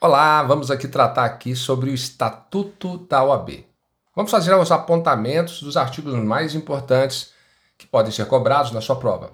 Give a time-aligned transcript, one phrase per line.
[0.00, 3.64] Olá, vamos aqui tratar aqui sobre o Estatuto da OAB.
[4.14, 7.32] Vamos fazer os apontamentos dos artigos mais importantes
[7.76, 9.32] que podem ser cobrados na sua prova.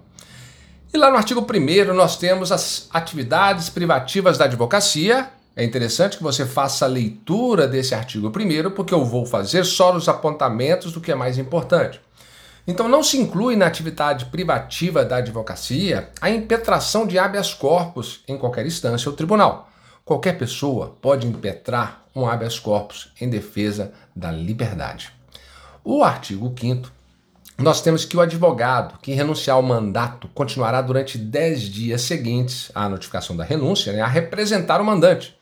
[0.91, 5.29] E lá no artigo 1 nós temos as atividades privativas da advocacia.
[5.55, 9.95] É interessante que você faça a leitura desse artigo 1 porque eu vou fazer só
[9.95, 12.01] os apontamentos do que é mais importante.
[12.67, 18.39] Então não se inclui na atividade privativa da advocacia a impetração de habeas corpus em
[18.39, 19.69] qualquer instância ou tribunal.
[20.05, 25.11] Qualquer pessoa pode impetrar um habeas corpus em defesa da liberdade.
[25.83, 26.93] O artigo 5
[27.57, 32.89] nós temos que o advogado que renunciar ao mandato continuará durante 10 dias seguintes à
[32.89, 35.37] notificação da renúncia né, a representar o mandante.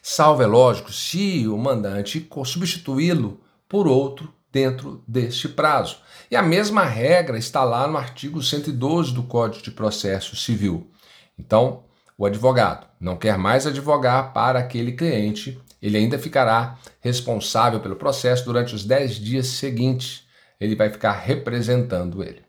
[0.00, 5.98] Salvo, é lógico, se o mandante substituí-lo por outro dentro deste prazo.
[6.30, 10.90] E a mesma regra está lá no artigo 112 do Código de Processo Civil.
[11.38, 11.84] Então,
[12.16, 18.44] o advogado não quer mais advogar para aquele cliente, ele ainda ficará responsável pelo processo
[18.44, 20.24] durante os 10 dias seguintes.
[20.60, 22.42] Ele vai ficar representando ele.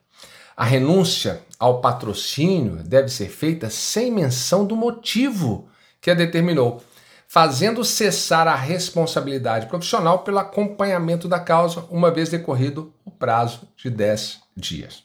[0.55, 5.67] A renúncia ao patrocínio deve ser feita sem menção do motivo
[5.99, 6.83] que a determinou,
[7.27, 13.89] fazendo cessar a responsabilidade profissional pelo acompanhamento da causa, uma vez decorrido o prazo de
[13.89, 15.03] 10 dias.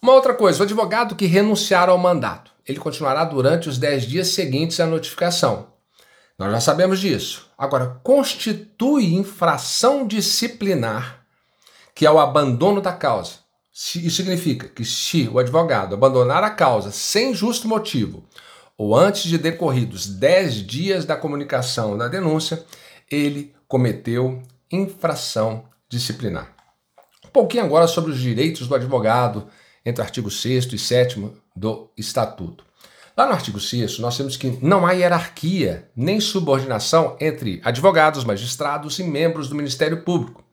[0.00, 4.28] Uma outra coisa, o advogado que renunciar ao mandato ele continuará durante os 10 dias
[4.28, 5.68] seguintes à notificação.
[6.38, 7.48] Nós já sabemos disso.
[7.56, 11.24] Agora, constitui infração disciplinar,
[11.94, 13.38] que é o abandono da causa.
[13.72, 18.24] Isso significa que se o advogado abandonar a causa sem justo motivo
[18.76, 22.64] ou antes de decorridos 10 dias da comunicação da denúncia,
[23.10, 26.54] ele cometeu infração disciplinar.
[27.24, 29.48] Um pouquinho agora sobre os direitos do advogado
[29.88, 32.64] entre o artigo 6 e 7 do Estatuto.
[33.16, 38.98] Lá no artigo 6 nós temos que não há hierarquia nem subordinação entre advogados, magistrados
[38.98, 40.44] e membros do Ministério Público.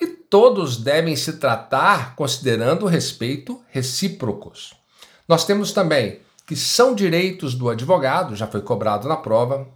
[0.00, 4.74] E todos devem se tratar considerando respeito recíprocos.
[5.28, 9.68] Nós temos também que são direitos do advogado, já foi cobrado na prova,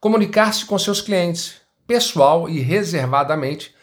[0.00, 1.54] comunicar-se com seus clientes,
[1.86, 3.74] pessoal e reservadamente,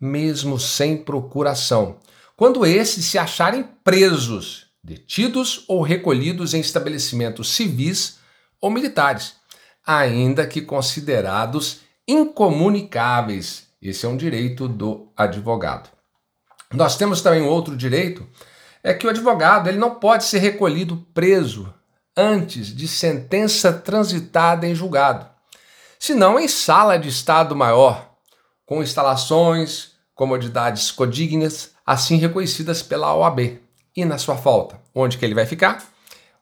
[0.00, 1.98] mesmo sem procuração,
[2.38, 8.20] quando esses se acharem presos detidos ou recolhidos em estabelecimentos civis
[8.60, 9.34] ou militares,
[9.84, 13.66] ainda que considerados incomunicáveis.
[13.82, 15.90] Esse é um direito do advogado.
[16.72, 18.24] Nós temos também um outro direito,
[18.84, 21.74] é que o advogado ele não pode ser recolhido preso
[22.16, 25.28] antes de sentença transitada em julgado,
[25.98, 28.14] senão em sala de estado maior,
[28.64, 33.62] com instalações, comodidades codignas, assim reconhecidas pela OAB
[33.96, 34.78] e na sua falta.
[34.94, 35.82] Onde que ele vai ficar?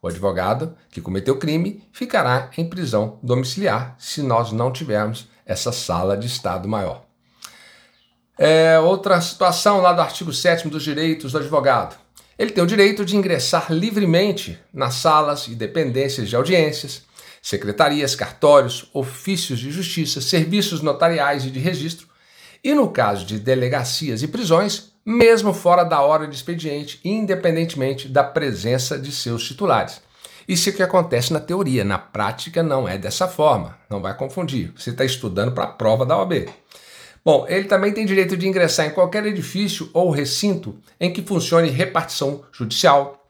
[0.03, 5.71] O advogado que cometeu o crime ficará em prisão domiciliar se nós não tivermos essa
[5.71, 7.05] sala de Estado maior.
[8.37, 11.97] É, outra situação lá do artigo 7 dos direitos do advogado.
[12.37, 17.03] Ele tem o direito de ingressar livremente nas salas e dependências de audiências,
[17.41, 22.09] secretarias, cartórios, ofícios de justiça, serviços notariais e de registro,
[22.65, 28.25] e no caso de delegacias e prisões, mesmo fora da hora de expediente, independentemente da
[28.25, 30.03] presença de seus titulares.
[30.49, 34.17] Isso é o que acontece na teoria, na prática não é dessa forma, não vai
[34.17, 34.73] confundir.
[34.77, 36.49] Você está estudando para a prova da OAB.
[37.25, 41.71] Bom, ele também tem direito de ingressar em qualquer edifício ou recinto em que funcione
[41.71, 43.29] repartição judicial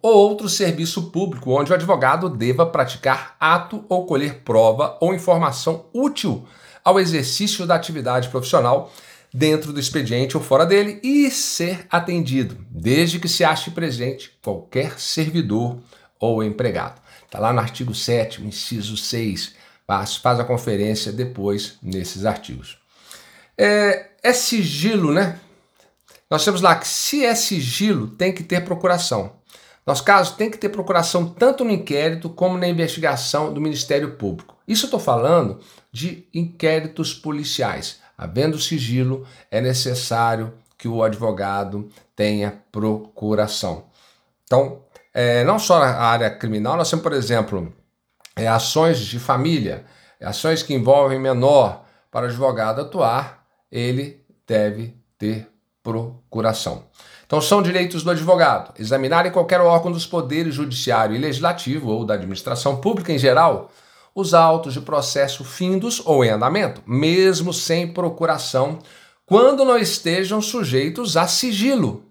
[0.00, 5.86] ou outro serviço público onde o advogado deva praticar ato ou colher prova ou informação
[5.92, 6.46] útil
[6.84, 8.92] ao exercício da atividade profissional
[9.32, 14.98] dentro do expediente ou fora dele e ser atendido, desde que se ache presente qualquer
[15.00, 15.78] servidor
[16.18, 17.00] ou empregado.
[17.24, 19.54] Está lá no artigo 7, inciso 6.
[19.86, 22.78] Faz, faz a conferência depois nesses artigos.
[23.56, 25.38] É, é sigilo, né?
[26.30, 29.32] Nós temos lá que se é sigilo, tem que ter procuração.
[29.86, 34.56] Nosso caso, tem que ter procuração tanto no inquérito como na investigação do Ministério Público.
[34.66, 35.58] Isso eu estou falando
[35.90, 38.01] de inquéritos policiais.
[38.16, 43.84] Havendo sigilo, é necessário que o advogado tenha procuração.
[44.44, 44.80] Então,
[45.14, 47.72] é, não só na área criminal, nós temos, por exemplo,
[48.36, 49.84] é, ações de família,
[50.20, 51.84] ações que envolvem menor.
[52.10, 55.48] Para o advogado atuar, ele deve ter
[55.82, 56.84] procuração.
[57.26, 62.04] Então, são direitos do advogado examinar em qualquer órgão dos poderes judiciário e legislativo ou
[62.04, 63.70] da administração pública em geral
[64.14, 68.78] os autos de processo findos ou em andamento, mesmo sem procuração,
[69.24, 72.04] quando não estejam sujeitos a sigilo,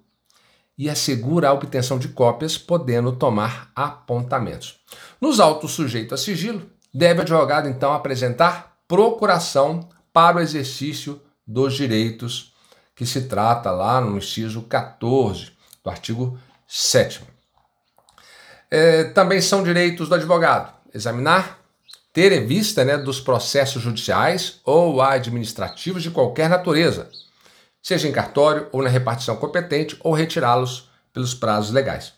[0.77, 4.79] e assegura a obtenção de cópias, podendo tomar apontamentos.
[5.19, 11.75] Nos autos sujeitos a sigilo, deve o advogado então apresentar procuração para o exercício dos
[11.75, 12.53] direitos
[12.95, 15.51] que se trata lá no inciso 14
[15.83, 16.37] do artigo
[16.67, 17.21] 7
[18.71, 20.73] é, também são direitos do advogado.
[20.93, 21.59] Examinar,
[22.13, 27.09] ter vista né, dos processos judiciais ou administrativos de qualquer natureza,
[27.81, 32.13] seja em cartório ou na repartição competente, ou retirá-los pelos prazos legais.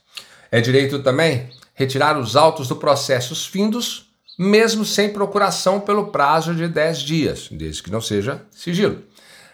[0.51, 6.68] É direito também retirar os autos do processos findos, mesmo sem procuração pelo prazo de
[6.68, 9.04] 10 dias, desde que não seja sigilo.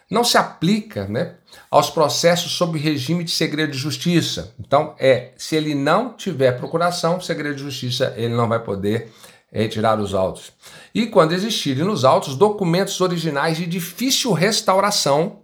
[0.09, 1.35] Não se aplica né,
[1.69, 4.53] aos processos sob regime de segredo de justiça.
[4.59, 9.11] Então, é, se ele não tiver procuração, segredo de justiça, ele não vai poder
[9.51, 10.51] retirar os autos.
[10.93, 15.39] E quando existirem nos autos documentos originais de difícil restauração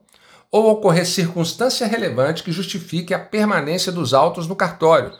[0.52, 5.12] ou ocorrer circunstância relevante que justifique a permanência dos autos no cartório,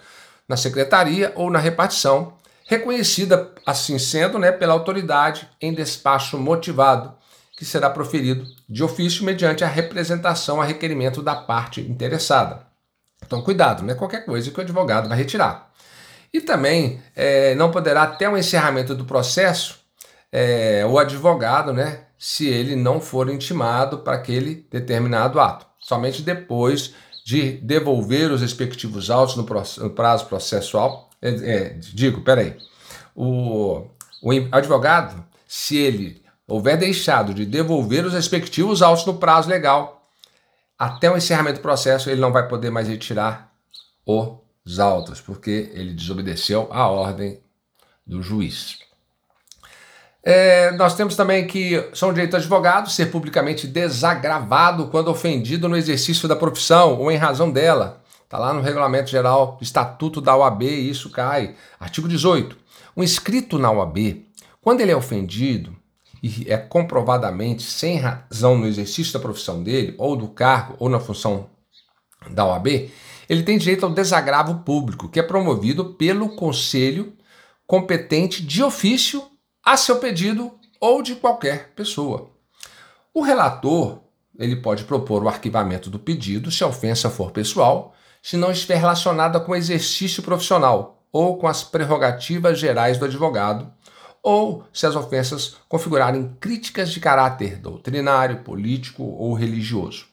[0.48, 2.34] na secretaria ou na repartição,
[2.66, 7.14] reconhecida assim sendo né, pela autoridade em despacho motivado,
[7.58, 12.66] que será proferido de ofício mediante a representação a requerimento da parte interessada.
[13.26, 15.72] Então, cuidado, não é qualquer coisa que o advogado vai retirar.
[16.36, 19.80] E também é, não poderá, até o encerramento do processo,
[20.30, 25.66] é, o advogado, né, se ele não for intimado para aquele determinado ato.
[25.80, 26.94] Somente depois
[27.26, 29.46] de devolver os respectivos autos no,
[29.92, 31.10] prazo processual.
[31.22, 32.58] É, é, digo, peraí.
[33.16, 33.88] O,
[34.22, 40.04] o advogado, se ele houver deixado de devolver os respectivos autos no prazo legal,
[40.78, 43.54] até o encerramento do processo, ele não vai poder mais retirar
[44.66, 47.40] os autos, porque ele desobedeceu a ordem
[48.06, 48.80] do juiz.
[50.24, 55.78] É, nós temos também que são direito do advogado ser publicamente desagravado quando ofendido no
[55.78, 58.02] exercício da profissão ou em razão dela.
[58.24, 61.56] Está lá no Regulamento Geral do Estatuto da OAB e isso cai.
[61.80, 62.58] Artigo 18.
[62.98, 64.26] Um inscrito na OAB,
[64.62, 65.76] quando ele é ofendido,
[66.24, 71.00] e é comprovadamente sem razão no exercício da profissão dele, ou do cargo, ou na
[71.00, 71.48] função
[72.32, 72.90] da OAB,
[73.28, 77.14] ele tem direito ao desagravo público, que é promovido pelo conselho
[77.68, 79.24] competente de ofício
[79.64, 82.30] a seu pedido ou de qualquer pessoa.
[83.14, 84.00] O relator
[84.38, 88.76] ele pode propor o arquivamento do pedido se a ofensa for pessoal, se não estiver
[88.76, 93.72] relacionada com o exercício profissional ou com as prerrogativas gerais do advogado,
[94.22, 100.08] ou se as ofensas configurarem críticas de caráter doutrinário, político ou religioso.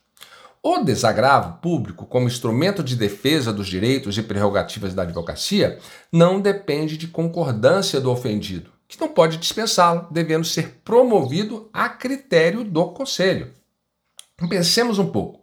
[0.64, 5.80] O desagravo público, como instrumento de defesa dos direitos e prerrogativas da advocacia,
[6.12, 12.62] não depende de concordância do ofendido, que não pode dispensá-lo, devendo ser promovido a critério
[12.62, 13.50] do conselho.
[14.48, 15.42] Pensemos um pouco.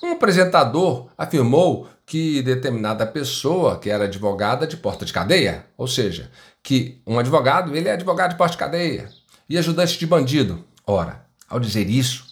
[0.00, 6.30] Um apresentador afirmou que determinada pessoa, que era advogada de porta de cadeia, ou seja,
[6.62, 9.08] que um advogado, ele é advogado de porta de cadeia
[9.48, 10.64] e ajudante de bandido.
[10.86, 12.31] Ora, ao dizer isso,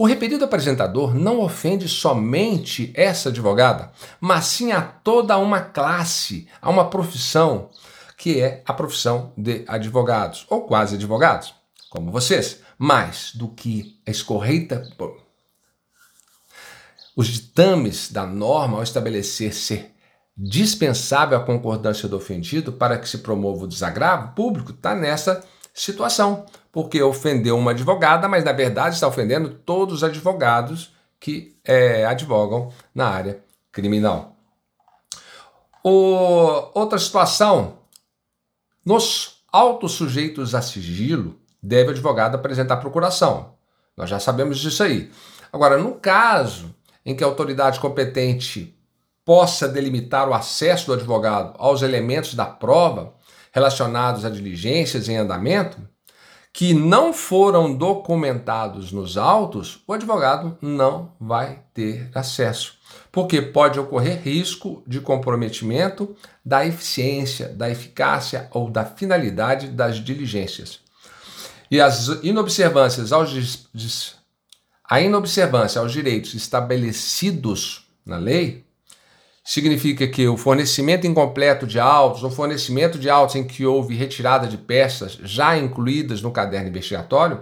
[0.00, 6.70] o referido apresentador não ofende somente essa advogada, mas sim a toda uma classe, a
[6.70, 7.68] uma profissão,
[8.16, 11.54] que é a profissão de advogados, ou quase advogados,
[11.90, 12.62] como vocês.
[12.78, 14.88] Mais do que a escorreita
[17.14, 19.94] os ditames da norma, ao estabelecer ser
[20.34, 25.44] dispensável a concordância do ofendido para que se promova o desagravo público, está nessa
[25.74, 32.04] situação, porque ofendeu uma advogada, mas na verdade está ofendendo todos os advogados que é,
[32.04, 34.36] advogam na área criminal.
[35.82, 37.78] O, outra situação,
[38.84, 43.54] nos autos sujeitos a sigilo, deve o advogado apresentar procuração.
[43.96, 45.10] Nós já sabemos disso aí.
[45.52, 46.74] Agora, no caso
[47.04, 48.74] em que a autoridade competente
[49.24, 53.14] possa delimitar o acesso do advogado aos elementos da prova
[53.52, 55.78] relacionados a diligências em andamento
[56.52, 62.74] que não foram documentados nos autos, o advogado não vai ter acesso,
[63.12, 66.14] porque pode ocorrer risco de comprometimento
[66.44, 70.80] da eficiência, da eficácia ou da finalidade das diligências.
[71.70, 73.30] E as inobservâncias aos
[74.84, 78.66] a inobservância aos direitos estabelecidos na lei
[79.42, 84.46] significa que o fornecimento incompleto de autos ou fornecimento de autos em que houve retirada
[84.46, 87.40] de peças já incluídas no caderno investigatório,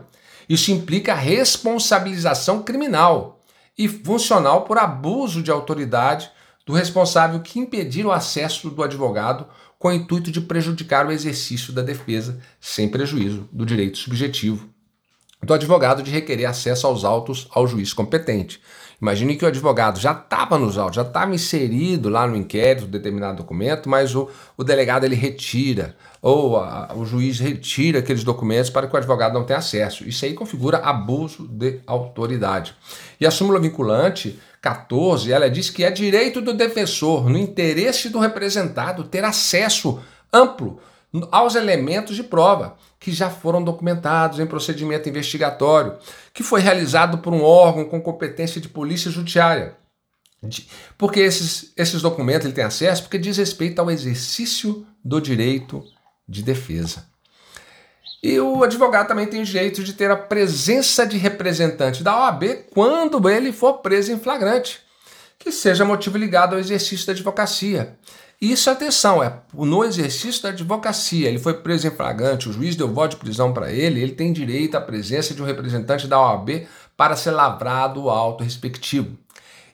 [0.49, 3.41] isso implica responsabilização criminal
[3.77, 6.31] e funcional por abuso de autoridade
[6.65, 9.47] do responsável que impedir o acesso do advogado
[9.79, 14.69] com o intuito de prejudicar o exercício da defesa sem prejuízo do direito subjetivo
[15.43, 18.61] do advogado de requerer acesso aos autos ao juiz competente.
[19.01, 23.37] Imagine que o advogado já estava nos autos, já estava inserido lá no inquérito, determinado
[23.37, 28.89] documento, mas o, o delegado ele retira, ou a, o juiz retira aqueles documentos para
[28.89, 30.09] que o advogado não tenha acesso.
[30.09, 32.75] Isso aí configura abuso de autoridade.
[33.21, 38.19] E a súmula vinculante 14, ela diz que é direito do defensor, no interesse do
[38.19, 40.01] representado, ter acesso
[40.33, 40.81] amplo
[41.31, 45.97] aos elementos de prova que já foram documentados em procedimento investigatório,
[46.35, 49.77] que foi realizado por um órgão com competência de polícia judiciária.
[50.97, 55.85] Porque esses, esses documentos ele tem acesso porque diz respeito ao exercício do direito
[56.29, 57.07] de defesa.
[58.23, 63.29] E o advogado também tem direito de ter a presença de representante da OAB quando
[63.29, 64.81] ele for preso em flagrante,
[65.39, 67.97] que seja motivo ligado ao exercício da advocacia.
[68.41, 71.29] Isso, atenção, é no exercício da advocacia.
[71.29, 74.33] Ele foi preso em flagrante, o juiz deu voto de prisão para ele, ele tem
[74.33, 76.67] direito à presença de um representante da OAB
[76.97, 79.17] para ser lavrado o auto respectivo.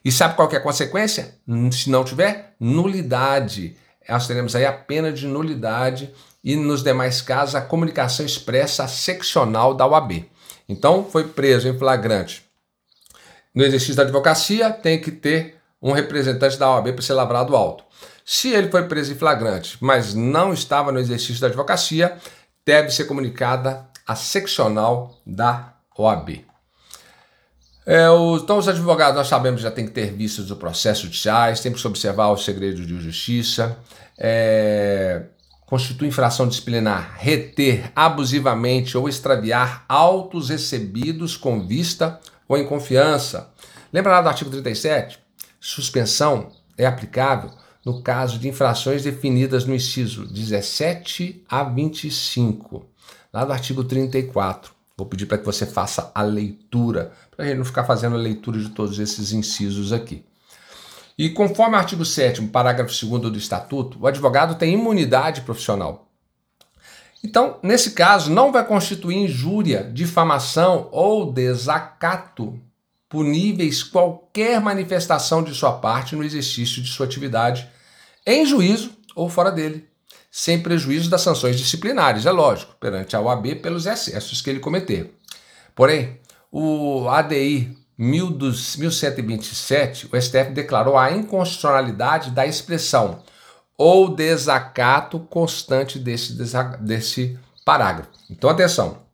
[0.03, 1.35] E sabe qual é a consequência?
[1.71, 3.75] Se não tiver, nulidade.
[4.07, 6.11] Nós teremos aí a pena de nulidade
[6.43, 10.25] e, nos demais casos, a comunicação expressa seccional da OAB.
[10.69, 12.45] Então, foi preso em flagrante.
[13.53, 15.54] No exercício da advocacia, tem que ter
[15.85, 17.83] um representante da OAB para ser lavrado o auto.
[18.25, 22.17] Se ele foi preso em flagrante, mas não estava no exercício da advocacia,
[22.65, 26.43] deve ser comunicada a seccional da OAB.
[27.85, 31.59] É, o, então, os advogados, nós sabemos, já tem que ter vistos do processo judiciais,
[31.59, 33.77] tem que observar os segredos de justiça,
[34.17, 35.21] é,
[35.67, 43.51] constitui infração disciplinar reter abusivamente ou extraviar autos recebidos com vista ou em confiança.
[43.93, 45.24] Lembra lá do artigo 37?
[45.67, 47.49] Suspensão é aplicável
[47.83, 52.85] no caso de infrações definidas no inciso 17 a 25,
[53.33, 54.71] lá do artigo 34.
[54.95, 58.19] Vou pedir para que você faça a leitura, para a gente não ficar fazendo a
[58.19, 60.23] leitura de todos esses incisos aqui.
[61.17, 66.07] E conforme o artigo 7, parágrafo 2 do Estatuto, o advogado tem imunidade profissional.
[67.23, 72.61] Então, nesse caso, não vai constituir injúria, difamação ou desacato
[73.09, 77.69] puníveis qualquer manifestação de sua parte no exercício de sua atividade
[78.25, 79.87] em juízo ou fora dele,
[80.31, 85.17] sem prejuízo das sanções disciplinares, é lógico, perante a OAB pelos excessos que ele cometer.
[85.73, 86.19] Porém,
[86.51, 93.23] o ADI 1127, o STF declarou a inconstitucionalidade da expressão
[93.77, 96.33] ou desacato constante desse,
[96.81, 98.09] desse parágrafo.
[98.29, 99.05] Então, atenção.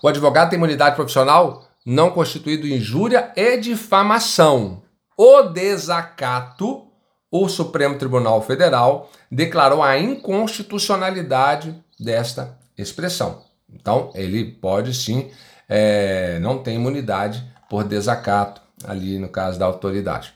[0.00, 4.82] O advogado tem imunidade profissional não constituído injúria e difamação.
[5.16, 6.86] O desacato
[7.30, 13.42] o Supremo Tribunal Federal declarou a inconstitucionalidade desta expressão.
[13.70, 15.30] Então, ele pode sim,
[15.68, 20.32] é, não tem imunidade por desacato, ali no caso da autoridade.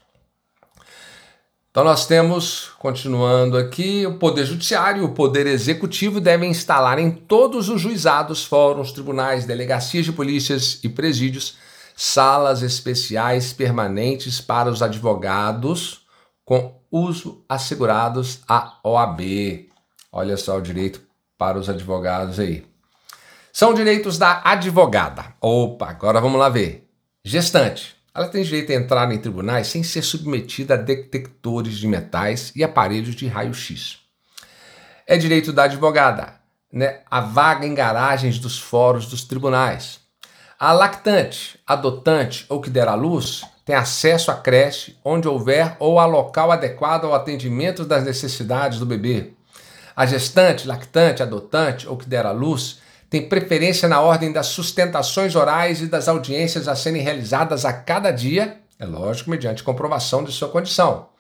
[1.73, 7.11] Então, nós temos, continuando aqui, o Poder Judiciário e o Poder Executivo devem instalar em
[7.11, 11.57] todos os juizados, fóruns, tribunais, delegacias de polícias e presídios
[11.97, 16.05] salas especiais permanentes para os advogados
[16.45, 19.71] com uso assegurados à OAB.
[20.13, 21.01] Olha só o direito
[21.39, 22.67] para os advogados aí.
[23.51, 25.35] São direitos da advogada.
[25.41, 26.87] Opa, agora vamos lá ver.
[27.25, 28.02] Gestante.
[28.15, 32.63] Ela tem direito a entrar em tribunais sem ser submetida a detectores de metais e
[32.63, 34.01] aparelhos de raio-x.
[35.07, 36.35] É direito da advogada,
[36.71, 37.01] né?
[37.11, 40.01] A vaga em garagens dos fóruns dos tribunais.
[40.59, 45.99] A lactante, adotante ou que der à luz tem acesso à creche onde houver ou
[45.99, 49.33] a local adequado ao atendimento das necessidades do bebê.
[49.97, 52.81] A gestante, lactante, adotante ou que der à luz
[53.13, 58.11] tem preferência na ordem das sustentações orais e das audiências a serem realizadas a cada
[58.11, 61.11] dia, é lógico, mediante comprovação de sua condição.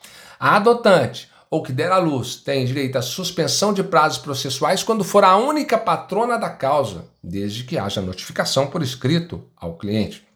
[0.40, 5.04] A adotante ou que der à luz tem direito à suspensão de prazos processuais quando
[5.04, 10.26] for a única patrona da causa, desde que haja notificação por escrito ao cliente.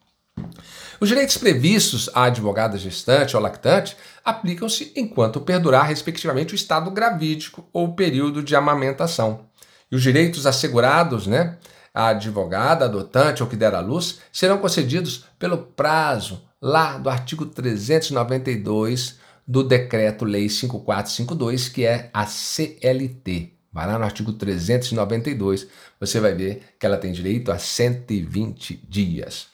[1.00, 7.66] Os direitos previstos à advogada gestante ou lactante aplicam-se enquanto perdurar, respectivamente, o estado gravídico
[7.72, 9.46] ou o período de amamentação.
[9.90, 11.56] E os direitos assegurados, né,
[11.94, 17.46] à advogada, adotante ou que der à luz, serão concedidos pelo prazo lá do artigo
[17.46, 23.52] 392 do Decreto-Lei 5452, que é a CLT.
[23.72, 25.68] Vai lá no artigo 392,
[26.00, 29.48] você vai ver que ela tem direito a 120 dias.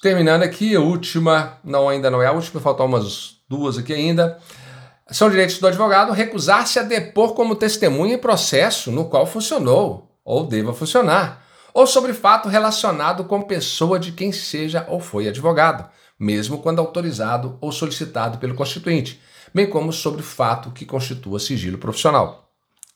[0.00, 4.38] Terminando aqui, a última, não ainda não é a última, faltam umas duas aqui ainda.
[5.10, 10.46] São direitos do advogado recusar-se a depor como testemunha em processo no qual funcionou ou
[10.46, 11.44] deva funcionar,
[11.74, 15.86] ou sobre fato relacionado com pessoa de quem seja ou foi advogado,
[16.18, 19.20] mesmo quando autorizado ou solicitado pelo constituinte,
[19.52, 22.50] bem como sobre fato que constitua sigilo profissional.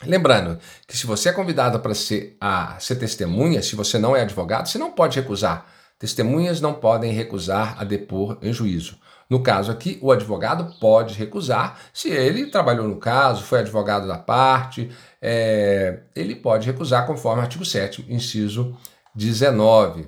[0.07, 4.23] Lembrando que se você é convidado para ser, a ser testemunha, se você não é
[4.23, 5.67] advogado, você não pode recusar.
[5.99, 8.97] Testemunhas não podem recusar a depor em juízo.
[9.29, 14.17] No caso aqui, o advogado pode recusar se ele trabalhou no caso, foi advogado da
[14.17, 18.75] parte, é, ele pode recusar conforme artigo 7, inciso
[19.15, 20.07] 19.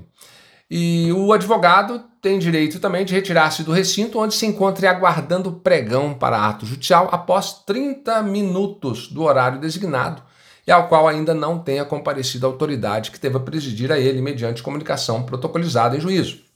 [0.70, 6.14] E o advogado tem direito também de retirar-se do recinto onde se encontre aguardando pregão
[6.14, 10.22] para ato judicial após 30 minutos do horário designado
[10.66, 14.62] e ao qual ainda não tenha comparecido a autoridade que deva presidir a ele mediante
[14.62, 16.49] comunicação protocolizada em juízo.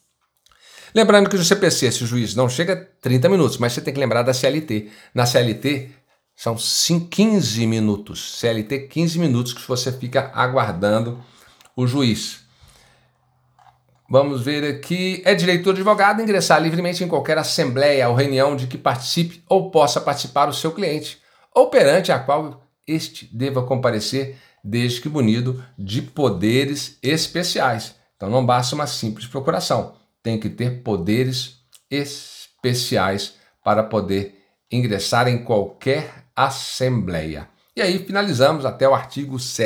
[0.94, 3.92] Lembrando que no CPC, se o juiz não chega a 30 minutos, mas você tem
[3.92, 4.90] que lembrar da CLT.
[5.12, 5.90] Na CLT,
[6.36, 8.38] são 15 minutos.
[8.38, 11.18] CLT, 15 minutos que você fica aguardando
[11.76, 12.44] o juiz.
[14.08, 15.20] Vamos ver aqui.
[15.24, 19.72] É direito do advogado ingressar livremente em qualquer assembleia ou reunião de que participe ou
[19.72, 21.18] possa participar o seu cliente,
[21.52, 27.96] ou perante a qual este deva comparecer, desde que munido de poderes especiais.
[28.16, 31.58] Então não basta uma simples procuração, tem que ter poderes
[31.90, 37.48] especiais para poder ingressar em qualquer assembleia.
[37.76, 39.62] E aí finalizamos até o artigo 7